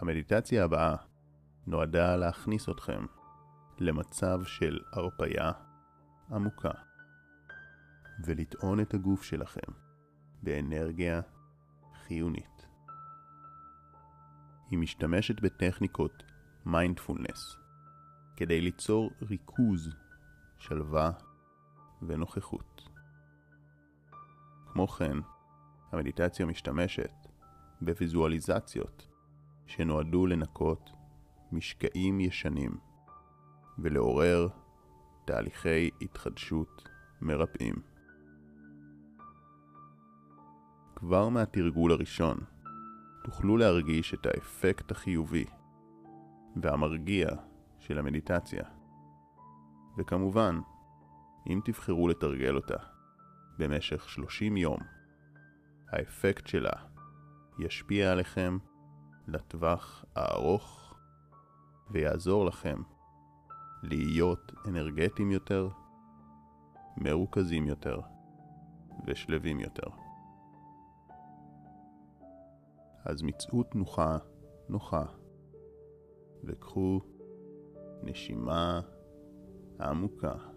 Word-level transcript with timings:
המדיטציה 0.00 0.64
הבאה 0.64 0.96
נועדה 1.66 2.16
להכניס 2.16 2.68
אתכם 2.68 3.06
למצב 3.78 4.40
של 4.44 4.78
הרפאיה 4.92 5.52
עמוקה 6.30 6.70
ולטעון 8.24 8.80
את 8.80 8.94
הגוף 8.94 9.22
שלכם 9.22 9.72
באנרגיה 10.42 11.20
חיונית. 12.06 12.66
היא 14.70 14.78
משתמשת 14.78 15.40
בטכניקות 15.40 16.22
מיינדפולנס 16.66 17.56
כדי 18.36 18.60
ליצור 18.60 19.10
ריכוז, 19.22 19.88
שלווה 20.58 21.10
ונוכחות. 22.02 22.88
כמו 24.66 24.88
כן, 24.88 25.16
המדיטציה 25.92 26.46
משתמשת 26.46 27.12
בוויזואליזציות 27.80 29.09
שנועדו 29.70 30.26
לנקות 30.26 30.90
משקעים 31.52 32.20
ישנים 32.20 32.70
ולעורר 33.78 34.48
תהליכי 35.24 35.90
התחדשות 36.00 36.88
מרפאים. 37.20 37.74
כבר 40.96 41.28
מהתרגול 41.28 41.92
הראשון 41.92 42.38
תוכלו 43.24 43.56
להרגיש 43.56 44.14
את 44.14 44.26
האפקט 44.26 44.90
החיובי 44.90 45.44
והמרגיע 46.56 47.28
של 47.78 47.98
המדיטציה. 47.98 48.64
וכמובן, 49.98 50.60
אם 51.46 51.60
תבחרו 51.64 52.08
לתרגל 52.08 52.56
אותה 52.56 52.78
במשך 53.58 54.08
30 54.08 54.56
יום, 54.56 54.78
האפקט 55.88 56.46
שלה 56.46 56.72
ישפיע 57.58 58.12
עליכם 58.12 58.58
לטווח 59.28 60.04
הארוך 60.16 60.94
ויעזור 61.90 62.44
לכם 62.46 62.82
להיות 63.82 64.52
אנרגטיים 64.68 65.30
יותר, 65.30 65.68
מרוכזים 66.96 67.66
יותר 67.66 68.00
ושלווים 69.06 69.60
יותר. 69.60 69.88
אז 73.04 73.22
מצאו 73.22 73.62
תנוחה 73.62 74.18
נוחה 74.68 75.04
וקחו 76.44 77.00
נשימה 78.02 78.80
עמוקה. 79.80 80.49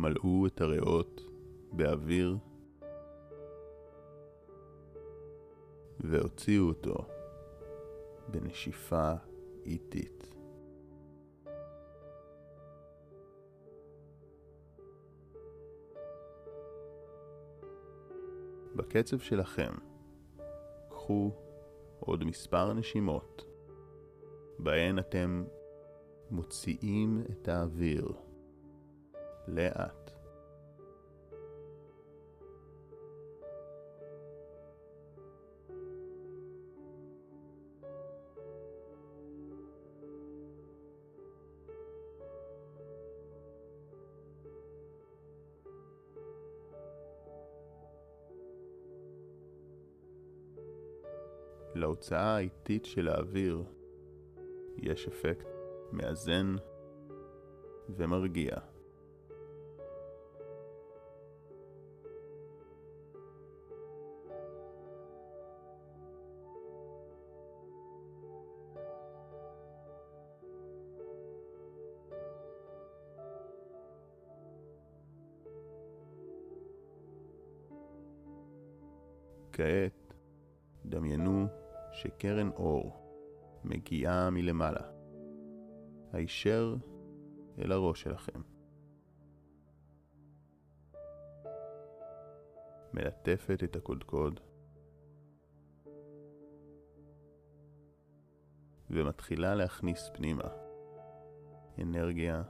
מלאו 0.00 0.46
את 0.46 0.60
הריאות 0.60 1.20
באוויר 1.72 2.36
והוציאו 6.00 6.68
אותו 6.68 6.94
בנשיפה 8.28 9.12
איטית. 9.66 10.34
בקצב 18.76 19.18
שלכם, 19.18 19.72
קחו 20.88 21.30
עוד 22.00 22.24
מספר 22.24 22.72
נשימות, 22.72 23.44
בהן 24.58 24.98
אתם 24.98 25.44
מוציאים 26.30 27.24
את 27.30 27.48
האוויר. 27.48 28.29
לאט. 29.48 30.00
להוצאה 51.74 52.36
האיטית 52.36 52.84
של 52.84 53.08
האוויר 53.08 53.64
יש 54.76 55.08
אפקט 55.08 55.48
מאזן 55.92 56.54
ומרגיע. 57.88 58.69
כעת 79.60 80.14
דמיינו 80.84 81.46
שקרן 81.92 82.48
אור 82.48 82.92
מגיעה 83.64 84.30
מלמעלה, 84.30 84.90
הישר 86.12 86.76
אל 87.58 87.72
הראש 87.72 88.02
שלכם. 88.02 88.40
מלטפת 92.94 93.60
את 93.64 93.76
הקודקוד 93.76 94.40
ומתחילה 98.90 99.54
להכניס 99.54 100.10
פנימה 100.14 100.48
אנרגיה 101.78 102.42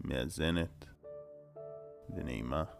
מאזנת 0.00 0.84
ונעימה. 2.16 2.77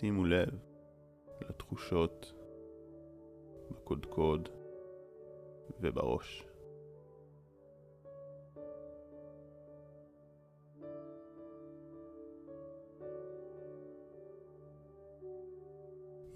שימו 0.00 0.24
לב 0.24 0.48
לתחושות 1.48 2.32
בקודקוד 3.70 4.48
ובראש. 5.80 6.44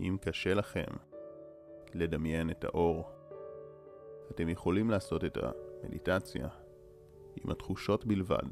אם 0.00 0.16
קשה 0.20 0.54
לכם 0.54 0.96
לדמיין 1.94 2.50
את 2.50 2.64
האור, 2.64 3.10
אתם 4.30 4.48
יכולים 4.48 4.90
לעשות 4.90 5.24
את 5.24 5.38
המדיטציה 5.82 6.48
עם 7.36 7.50
התחושות 7.50 8.06
בלבד, 8.06 8.48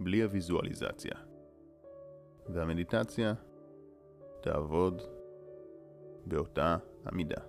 בלי 0.00 0.22
הוויזואליזציה. 0.22 1.14
והמדיטציה 2.48 3.34
תעבוד 4.40 5.02
באותה 6.26 6.76
המידה. 7.04 7.40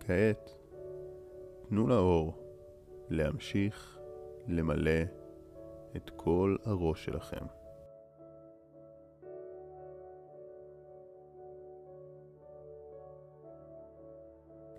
כעת, 0.00 0.50
תנו 1.68 1.88
לאור 1.88 2.34
להמשיך 3.08 3.98
למלא 4.48 5.02
את 5.96 6.10
כל 6.16 6.56
הראש 6.64 7.04
שלכם. 7.04 7.46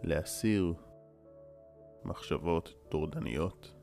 להסיר 0.03 0.73
מחשבות 2.06 2.73
טורדניות 2.89 3.73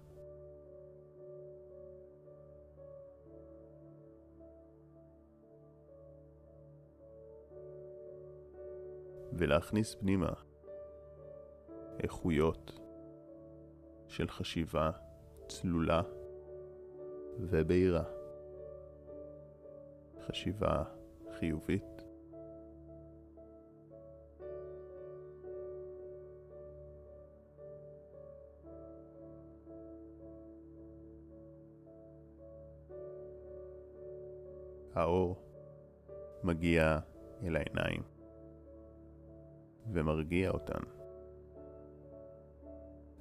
ולהכניס 9.35 9.95
פנימה 9.95 10.33
איכויות 12.03 12.81
של 14.09 14.29
חשיבה 14.29 14.91
צלולה 15.49 16.03
ובהירה. 17.39 18.05
חשיבה 20.27 20.85
חיובית. 21.39 22.03
האור 34.95 35.37
מגיע 36.43 36.99
אל 37.43 37.57
העיניים 37.57 38.12
ומרגיע 39.91 40.51
אותן. 40.51 40.83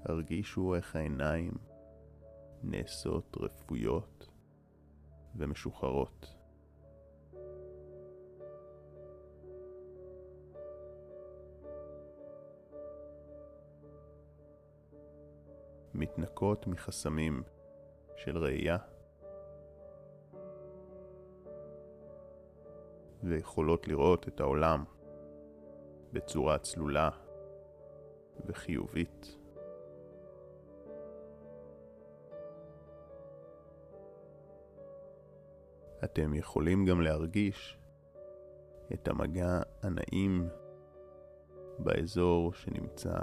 הרגישו 0.04 0.76
איך 0.76 0.96
העיניים 0.96 1.52
נעשות 2.64 3.38
רפויות 3.40 4.30
ומשוחררות. 5.36 6.36
מתנקות 15.94 16.68
מחסמים 16.68 17.44
של 18.16 18.38
ראייה 18.38 18.78
ויכולות 23.24 23.88
לראות 23.88 24.28
את 24.28 24.40
העולם 24.40 24.84
בצורה 26.14 26.58
צלולה 26.58 27.10
וחיובית. 28.46 29.38
אתם 36.04 36.34
יכולים 36.34 36.86
גם 36.86 37.02
להרגיש 37.02 37.78
את 38.94 39.08
המגע 39.08 39.62
הנעים 39.82 40.50
באזור 41.80 42.54
שנמצא 42.54 43.16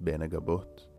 בין 0.00 0.22
הגבות. 0.22 0.91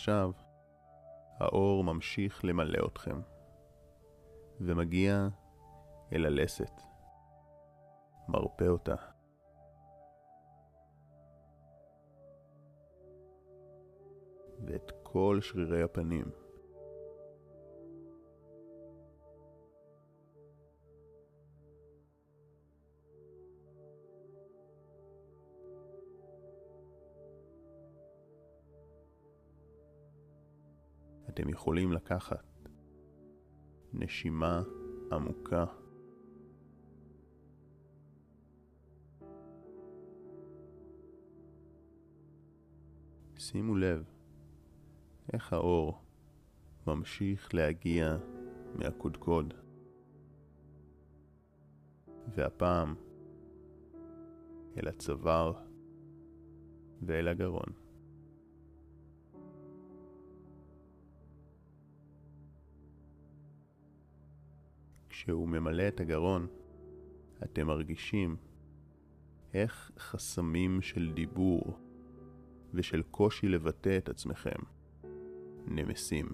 עכשיו 0.00 0.30
האור 1.38 1.84
ממשיך 1.84 2.44
למלא 2.44 2.86
אתכם 2.86 3.20
ומגיע 4.60 5.28
אל 6.12 6.26
הלסת, 6.26 6.80
מרפא 8.28 8.64
אותה. 8.64 8.94
ואת 14.66 14.92
כל 15.02 15.38
שרירי 15.40 15.82
הפנים. 15.82 16.30
אתם 31.40 31.48
יכולים 31.48 31.92
לקחת 31.92 32.68
נשימה 33.92 34.62
עמוקה 35.12 35.64
שימו 43.38 43.76
לב 43.76 44.04
איך 45.32 45.52
האור 45.52 46.02
ממשיך 46.86 47.54
להגיע 47.54 48.16
מהקודקוד 48.74 49.54
והפעם 52.34 52.94
אל 54.76 54.88
הצוואר 54.88 55.52
ואל 57.02 57.28
הגרון. 57.28 57.89
כשהוא 65.30 65.48
ממלא 65.48 65.88
את 65.88 66.00
הגרון, 66.00 66.46
אתם 67.42 67.66
מרגישים 67.66 68.36
איך 69.54 69.90
חסמים 69.98 70.82
של 70.82 71.12
דיבור 71.14 71.78
ושל 72.74 73.02
קושי 73.02 73.48
לבטא 73.48 73.98
את 73.98 74.08
עצמכם 74.08 74.58
נמסים. 75.66 76.28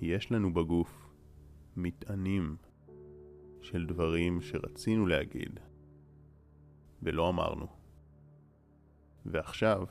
יש 0.00 0.32
לנו 0.32 0.54
בגוף 0.54 1.10
מטענים 1.76 2.56
של 3.62 3.86
דברים 3.86 4.40
שרצינו 4.40 5.06
להגיד 5.06 5.60
ולא 7.02 7.28
אמרנו. 7.28 7.83
ועכשיו 9.26 9.84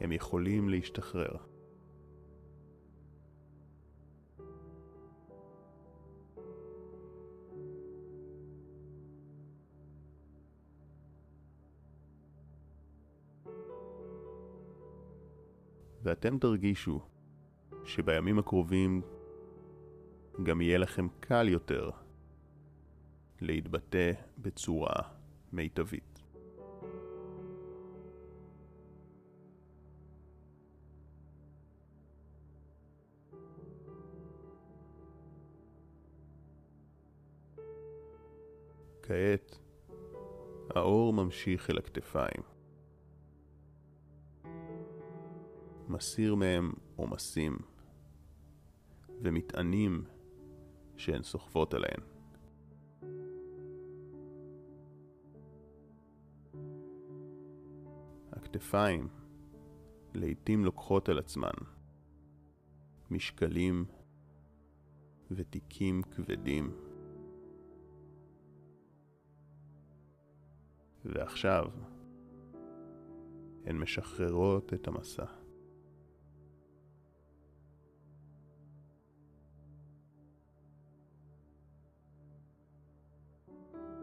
הם 0.00 0.12
יכולים 0.12 0.68
להשתחרר. 0.68 1.36
ואתם 16.02 16.38
תרגישו 16.38 17.00
שבימים 17.84 18.38
הקרובים 18.38 19.02
גם 20.42 20.60
יהיה 20.60 20.78
לכם 20.78 21.06
קל 21.20 21.48
יותר 21.48 21.90
להתבטא 23.40 24.12
בצורה 24.38 25.02
מיטבית. 25.52 26.17
כעת 39.08 39.58
האור 40.70 41.12
ממשיך 41.12 41.70
אל 41.70 41.78
הכתפיים. 41.78 42.42
מסיר 45.88 46.34
מהם 46.34 46.72
עומסים 46.96 47.58
ומטענים 49.22 50.04
שהן 50.96 51.22
סוחבות 51.22 51.74
עליהן. 51.74 52.00
הכתפיים 58.32 59.08
לעתים 60.14 60.64
לוקחות 60.64 61.08
על 61.08 61.18
עצמן 61.18 61.54
משקלים 63.10 63.84
ותיקים 65.30 66.02
כבדים. 66.02 66.87
ועכשיו 71.08 71.64
הן 73.64 73.78
משחררות 73.78 74.74
את 74.74 74.88
המסע. 74.88 75.24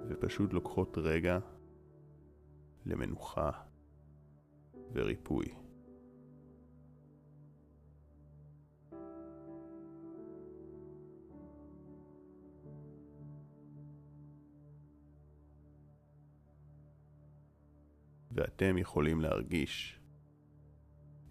ופשוט 0.09 0.53
לוקחות 0.53 0.97
רגע 0.97 1.39
למנוחה 2.85 3.51
וריפוי. 4.93 5.64
ואתם 18.35 18.77
יכולים 18.77 19.21
להרגיש 19.21 19.99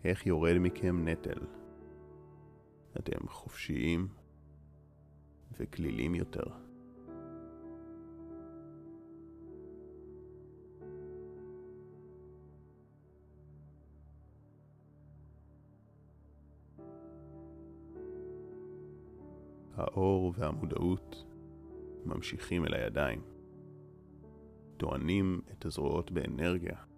איך 0.04 0.26
יורד 0.26 0.56
מכם 0.60 1.08
נטל. 1.08 1.38
אתם 2.98 3.28
חופשיים 3.28 4.08
וכלילים 5.60 6.14
יותר. 6.14 6.44
האור 19.76 20.32
והמודעות 20.36 21.24
ממשיכים 22.04 22.66
אל 22.66 22.74
הידיים, 22.74 23.22
טוענים 24.76 25.40
את 25.52 25.64
הזרועות 25.64 26.10
באנרגיה. 26.10 26.93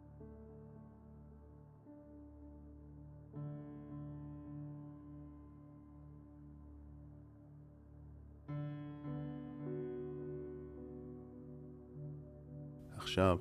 ועכשיו, 13.16 13.38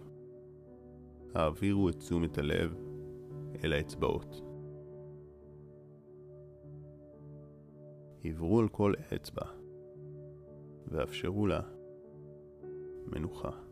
העבירו 1.33 1.89
את 1.89 1.95
תשומת 1.95 2.37
הלב 2.37 2.75
אל 3.63 3.73
האצבעות. 3.73 4.41
עברו 8.23 8.59
על 8.59 8.67
כל 8.67 8.93
אצבע, 9.15 9.45
ואפשרו 10.87 11.47
לה 11.47 11.61
מנוחה. 13.05 13.64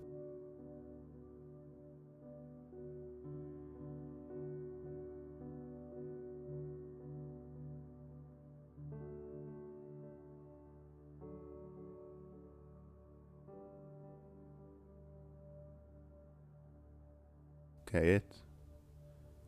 כעת 17.94 18.42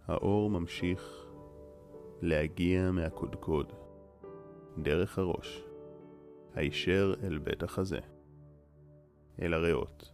האור 0.07 0.49
ממשיך 0.49 1.25
להגיע 2.21 2.91
מהקודקוד, 2.91 3.73
דרך 4.77 5.19
הראש, 5.19 5.63
הישר 6.55 7.13
אל 7.23 7.37
בית 7.37 7.63
החזה, 7.63 7.99
אל 9.41 9.53
הריאות. 9.53 10.11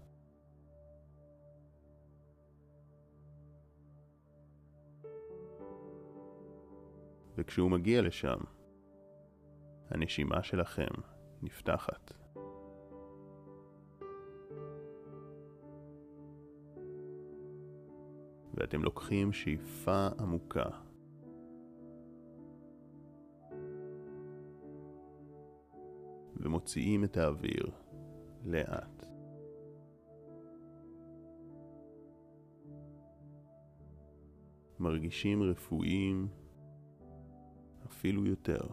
וכשהוא 7.37 7.71
מגיע 7.71 8.01
לשם, 8.01 8.39
הנשימה 9.89 10.43
שלכם 10.43 10.91
נפתחת. 11.41 12.20
ואתם 18.61 18.83
לוקחים 18.83 19.33
שאיפה 19.33 20.07
עמוקה. 20.19 20.69
ומוציאים 26.35 27.03
את 27.03 27.17
האוויר 27.17 27.71
לאט. 28.45 29.05
מרגישים 34.79 35.43
רפואיים 35.43 36.27
אפילו 37.85 38.25
יותר. 38.25 38.67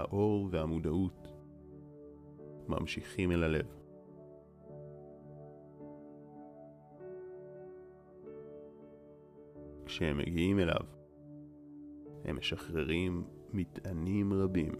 האור 0.00 0.48
והמודעות 0.50 1.28
ממשיכים 2.68 3.32
אל 3.32 3.44
הלב. 3.44 3.66
כשהם 9.84 10.18
מגיעים 10.18 10.58
אליו, 10.58 10.86
הם 12.24 12.36
משחררים 12.36 13.24
מטענים 13.52 14.32
רבים 14.32 14.72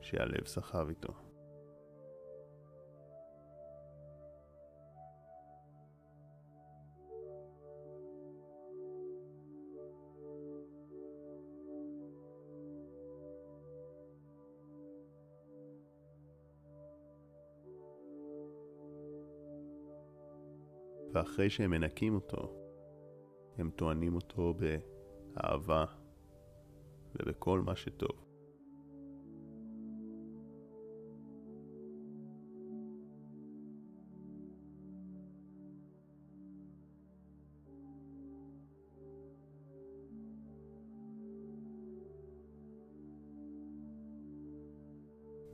שהלב 0.00 0.46
סחב 0.46 0.88
איתו. 0.88 1.27
ואחרי 21.18 21.50
שהם 21.50 21.70
מנקים 21.70 22.14
אותו, 22.14 22.52
הם 23.58 23.70
טוענים 23.70 24.14
אותו 24.14 24.54
באהבה 25.34 25.84
ובכל 27.14 27.60
מה 27.60 27.76
שטוב. 27.76 28.24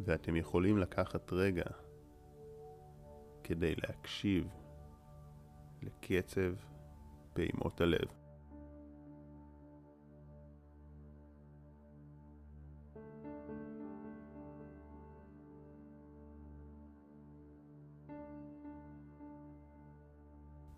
ואתם 0.00 0.36
יכולים 0.36 0.78
לקחת 0.78 1.32
רגע 1.32 1.64
כדי 3.44 3.74
להקשיב 3.74 4.63
לקצב 5.84 6.54
פעימות 7.32 7.80
הלב. 7.80 8.08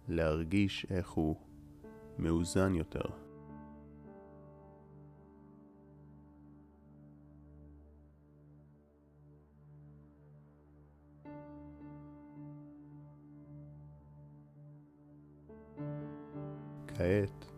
להרגיש 0.08 0.86
איך 0.90 1.10
הוא 1.10 1.36
מאוזן 2.18 2.74
יותר. 2.74 3.25
כעת 16.96 17.52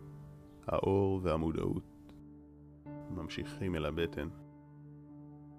האור 0.67 1.19
והמודעות 1.23 2.13
ממשיכים 3.09 3.75
אל 3.75 3.85
הבטן, 3.85 4.29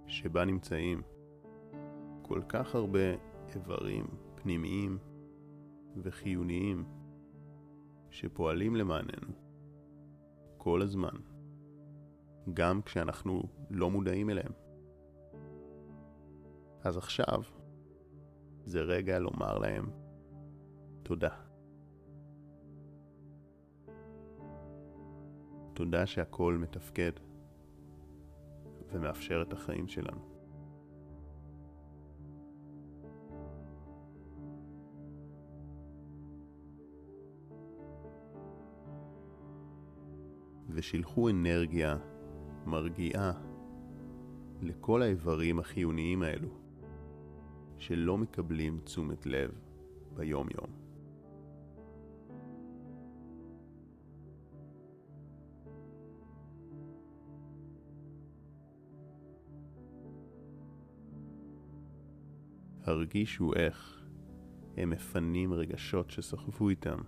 שבה 0.06 0.44
נמצאים 0.44 1.02
כל 2.22 2.40
כך 2.48 2.74
הרבה 2.74 3.14
איברים 3.54 4.06
פנימיים 4.34 4.98
וחיוניים 5.96 6.84
שפועלים 8.10 8.76
למעננו 8.76 9.32
כל 10.56 10.82
הזמן, 10.82 11.16
גם 12.54 12.82
כשאנחנו 12.82 13.42
לא 13.70 13.90
מודעים 13.90 14.30
אליהם. 14.30 14.52
אז 16.82 16.96
עכשיו 16.96 17.42
זה 18.64 18.80
רגע 18.80 19.18
לומר 19.18 19.58
להם 19.58 19.90
תודה. 21.02 21.49
תודה 25.80 26.06
שהכל 26.06 26.58
מתפקד 26.60 27.12
ומאפשר 28.92 29.42
את 29.48 29.52
החיים 29.52 29.88
שלנו. 29.88 30.20
ושילחו 40.68 41.28
אנרגיה 41.30 41.96
מרגיעה 42.66 43.32
לכל 44.62 45.02
האיברים 45.02 45.58
החיוניים 45.58 46.22
האלו 46.22 46.48
שלא 47.78 48.18
מקבלים 48.18 48.80
תשומת 48.84 49.26
לב 49.26 49.50
ביום-יום. 50.14 50.79
הרגישו 62.90 63.52
איך 63.54 64.04
הם 64.76 64.90
מפנים 64.90 65.52
רגשות 65.52 66.10
שסחבו 66.10 66.68
איתם. 66.68 66.98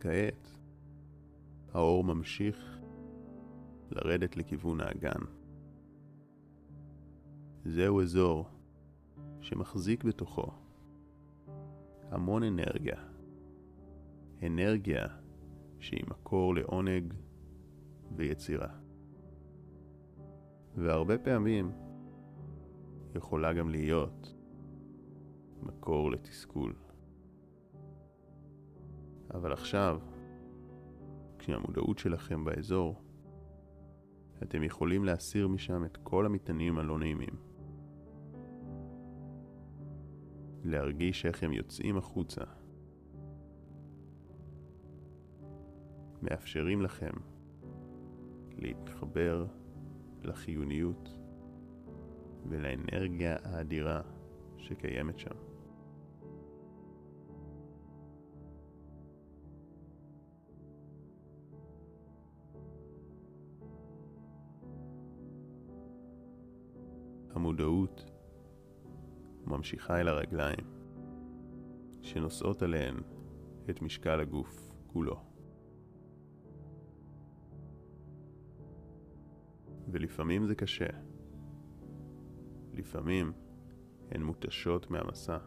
כעת 0.00 0.50
האור 1.74 2.04
ממשיך 2.04 2.78
לרדת 3.90 4.36
לכיוון 4.36 4.80
האגן. 4.80 5.41
זהו 7.64 8.00
אזור 8.00 8.48
שמחזיק 9.40 10.04
בתוכו 10.04 10.52
המון 12.10 12.42
אנרגיה. 12.42 12.96
אנרגיה 14.42 15.06
שהיא 15.80 16.04
מקור 16.08 16.54
לעונג 16.54 17.14
ויצירה. 18.16 18.68
והרבה 20.76 21.18
פעמים 21.18 21.72
יכולה 23.14 23.52
גם 23.52 23.68
להיות 23.68 24.34
מקור 25.62 26.10
לתסכול. 26.10 26.74
אבל 29.34 29.52
עכשיו, 29.52 30.00
כשהמודעות 31.38 31.98
שלכם 31.98 32.44
באזור, 32.44 33.02
אתם 34.42 34.62
יכולים 34.62 35.04
להסיר 35.04 35.48
משם 35.48 35.84
את 35.84 35.96
כל 35.96 36.26
המטענים 36.26 36.78
הלא 36.78 36.98
נעימים. 36.98 37.51
להרגיש 40.64 41.26
איך 41.26 41.42
הם 41.42 41.52
יוצאים 41.52 41.96
החוצה. 41.96 42.44
מאפשרים 46.22 46.82
לכם 46.82 47.12
להתחבר 48.58 49.46
לחיוניות 50.22 51.16
ולאנרגיה 52.48 53.36
האדירה 53.44 54.00
שקיימת 54.56 55.18
שם. 55.18 55.36
המודעות 67.34 68.11
ממשיכה 69.56 70.00
אל 70.00 70.08
הרגליים, 70.08 70.66
שנושאות 72.02 72.62
עליהן 72.62 72.96
את 73.70 73.82
משקל 73.82 74.20
הגוף 74.20 74.72
כולו. 74.86 75.20
ולפעמים 79.88 80.46
זה 80.46 80.54
קשה. 80.54 80.86
לפעמים 82.72 83.32
הן 84.10 84.22
מותשות 84.22 84.90
מהמסע. 84.90 85.38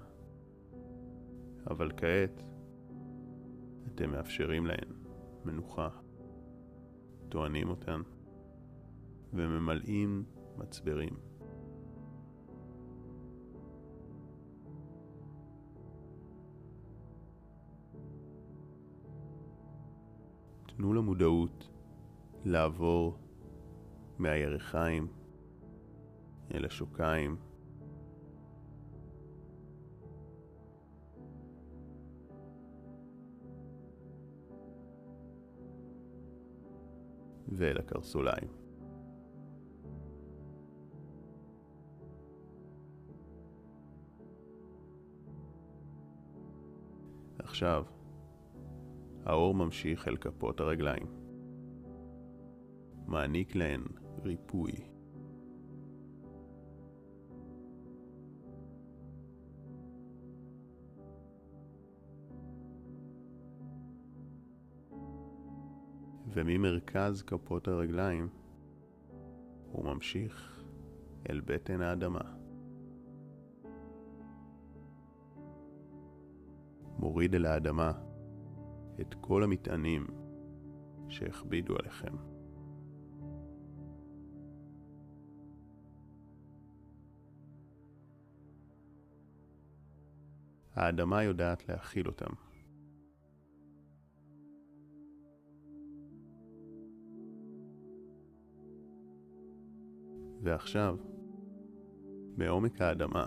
אבל 1.70 1.92
כעת 1.98 2.44
אתם 3.88 4.12
מאפשרים 4.12 4.66
להן 4.66 4.90
מנוחה, 5.46 5.90
טוענים 7.30 7.70
אותן 7.70 8.02
וממלאים 9.34 10.24
מצברים. 10.58 11.35
תנו 20.78 20.94
למודעות 20.94 21.70
לעבור 22.46 23.18
מהירכיים 24.18 25.08
אל 26.54 26.66
השוקיים. 26.66 27.38
ואל 37.48 37.78
הקרסוליים. 37.78 38.48
עכשיו, 47.40 47.86
האור 49.26 49.56
ממשיך 49.56 50.08
אל 50.08 50.18
כפות 50.18 50.60
הרגליים. 50.60 51.08
מעניק 53.08 53.56
להן 53.56 53.82
ריפוי. 54.24 54.72
וממרכז 66.28 67.22
כפות 67.22 67.68
הרגליים 67.68 68.30
הוא 69.72 69.86
ממשיך 69.86 70.64
אל 71.30 71.42
בטן 71.46 71.82
האדמה. 71.82 72.22
מוריד 77.00 77.36
אל 77.36 77.46
האדמה 77.46 77.92
את 79.02 79.14
כל 79.22 79.44
המטענים 79.44 80.08
שהכבידו 81.10 81.76
עליכם. 81.76 82.16
האדמה 90.76 91.24
יודעת 91.24 91.70
להכיל 91.70 92.08
אותם. 92.08 92.34
ועכשיו, 100.42 100.98
בעומק 102.38 102.82
האדמה, 102.82 103.26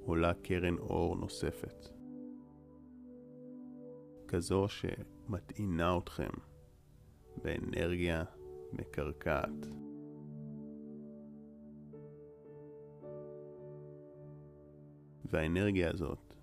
עולה 0.00 0.34
קרן 0.34 0.78
אור 0.78 1.16
נוספת. 1.16 1.95
כזו 4.28 4.66
שמטעינה 4.68 5.98
אתכם 5.98 6.30
באנרגיה 7.42 8.24
מקרקעת. 8.72 9.66
והאנרגיה 15.24 15.90
הזאת 15.90 16.34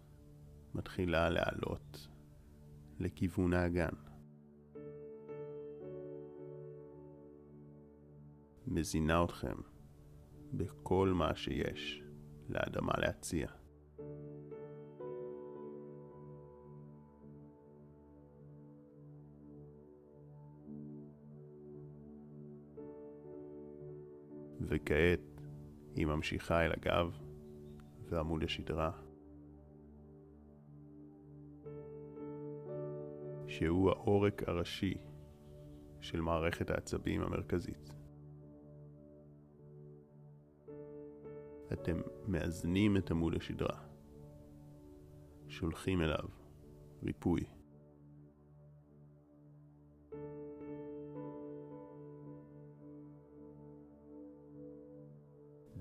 מתחילה 0.73 1.29
לעלות 1.29 2.07
לכיוון 2.99 3.53
האגן. 3.53 3.93
מזינה 8.67 9.23
אתכם 9.23 9.55
בכל 10.53 11.09
מה 11.09 11.35
שיש 11.35 12.03
לאדמה 12.49 12.93
להציע. 12.97 13.62
וכעת 24.67 25.41
היא 25.95 26.05
ממשיכה 26.05 26.65
אל 26.65 26.71
הגב 26.71 27.19
ועמוד 28.09 28.43
השדרה, 28.43 28.91
שהוא 33.47 33.89
העורק 33.89 34.43
הראשי 34.49 34.97
של 36.01 36.21
מערכת 36.21 36.69
העצבים 36.69 37.21
המרכזית. 37.21 37.93
אתם 41.73 42.01
מאזנים 42.27 42.97
את 42.97 43.11
עמוד 43.11 43.35
השדרה, 43.35 43.79
שולחים 45.47 46.01
אליו 46.01 46.29
ריפוי. 47.03 47.43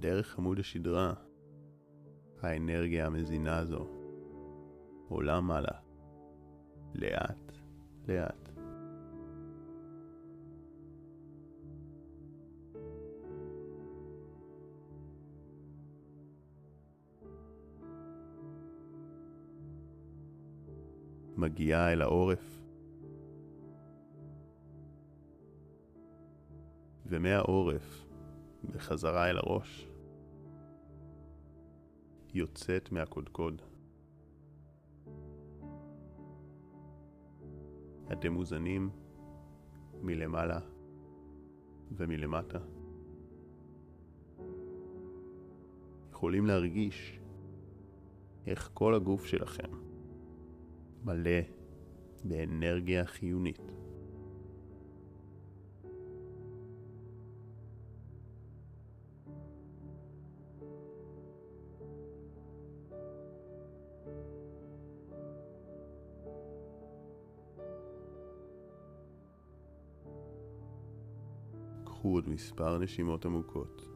דרך 0.02 0.38
עמוד 0.38 0.58
השדרה, 0.58 1.14
האנרגיה 2.40 3.06
המזינה 3.06 3.58
הזו 3.58 3.86
עולה 5.08 5.40
מעלה, 5.40 5.78
לאט 6.94 7.52
לאט. 8.08 8.48
מגיעה 21.36 21.92
אל 21.92 22.02
העורף, 22.02 22.62
ומהעורף 27.06 28.06
בחזרה 28.64 29.30
אל 29.30 29.38
הראש. 29.38 29.91
יוצאת 32.34 32.92
מהקודקוד. 32.92 33.62
אתם 38.12 38.32
מוזנים 38.32 38.90
מלמעלה 40.02 40.60
ומלמטה. 41.96 42.58
יכולים 46.10 46.46
להרגיש 46.46 47.20
איך 48.46 48.70
כל 48.74 48.94
הגוף 48.94 49.24
שלכם 49.26 49.70
מלא 51.04 51.40
באנרגיה 52.24 53.06
חיונית. 53.06 53.72
מספר 72.52 72.78
נשימות 72.78 73.26
עמוקות. 73.26 73.88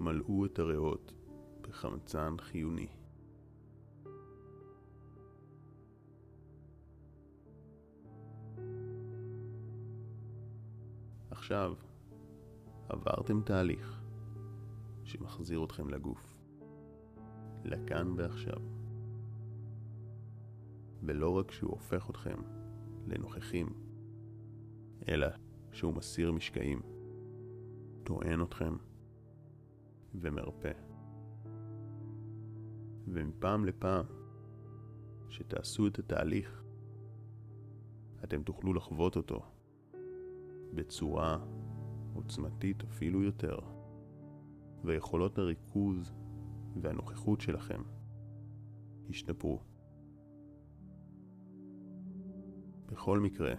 מלאו 0.00 0.46
את 0.46 0.58
הריאות 0.58 1.12
בחמצן 1.60 2.34
חיוני. 2.38 2.86
עכשיו 11.30 11.74
עברתם 12.88 13.42
תהליך 13.42 14.02
שמחזיר 15.04 15.64
אתכם 15.64 15.88
לגוף, 15.88 16.38
לכאן 17.64 18.12
ועכשיו. 18.16 18.58
ולא 21.02 21.38
רק 21.38 21.50
שהוא 21.50 21.70
הופך 21.70 22.10
אתכם 22.10 22.38
לנוכחים, 23.06 23.66
אלא 25.08 25.26
שהוא 25.72 25.94
מסיר 25.94 26.32
משקעים, 26.32 26.91
טוען 28.04 28.42
אתכם 28.42 28.76
ומרפא. 30.14 30.72
ומפעם 33.08 33.64
לפעם, 33.64 34.04
שתעשו 35.28 35.86
את 35.86 35.98
התהליך, 35.98 36.64
אתם 38.24 38.42
תוכלו 38.42 38.74
לחוות 38.74 39.16
אותו 39.16 39.42
בצורה 40.74 41.38
עוצמתית 42.14 42.84
אפילו 42.84 43.22
יותר, 43.22 43.58
ויכולות 44.84 45.38
הריכוז 45.38 46.12
והנוכחות 46.76 47.40
שלכם 47.40 47.82
ישתפרו. 49.08 49.62
בכל 52.86 53.20
מקרה, 53.20 53.54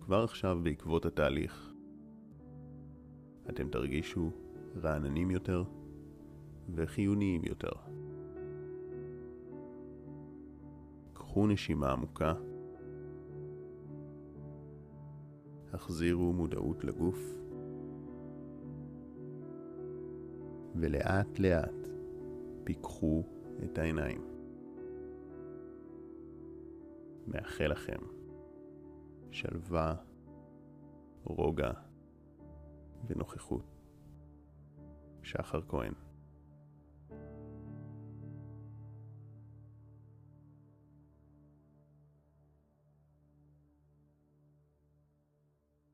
כבר 0.00 0.24
עכשיו 0.24 0.60
בעקבות 0.62 1.06
התהליך, 1.06 1.73
אתם 3.48 3.68
תרגישו 3.68 4.30
רעננים 4.82 5.30
יותר 5.30 5.64
וחיוניים 6.74 7.42
יותר. 7.44 7.72
קחו 11.12 11.46
נשימה 11.46 11.92
עמוקה, 11.92 12.34
החזירו 15.72 16.32
מודעות 16.32 16.84
לגוף, 16.84 17.18
ולאט 20.74 21.38
לאט 21.38 21.88
פיקחו 22.64 23.22
את 23.64 23.78
העיניים. 23.78 24.20
מאחל 27.26 27.66
לכם 27.66 27.98
שלווה, 29.30 29.94
רוגע 31.24 31.72
ונוכחות. 33.06 33.74
שחר 35.22 35.60
כהן 35.68 35.92